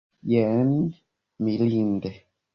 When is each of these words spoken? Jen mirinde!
Jen 0.31 0.71
mirinde! 1.43 2.11